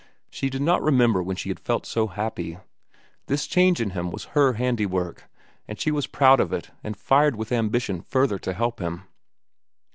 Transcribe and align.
She 0.31 0.49
did 0.49 0.63
not 0.63 0.81
remember 0.81 1.21
when 1.21 1.35
she 1.35 1.49
had 1.49 1.59
felt 1.59 1.85
so 1.85 2.07
happy. 2.07 2.57
This 3.27 3.45
change 3.45 3.79
in 3.79 3.91
him 3.91 4.09
was 4.09 4.25
her 4.33 4.53
handiwork, 4.53 5.29
and 5.67 5.79
she 5.79 5.91
was 5.91 6.07
proud 6.07 6.39
of 6.39 6.51
it 6.51 6.71
and 6.83 6.97
fired 6.97 7.35
with 7.35 7.51
ambition 7.51 8.01
further 8.01 8.39
to 8.39 8.53
help 8.55 8.79
him. 8.79 9.03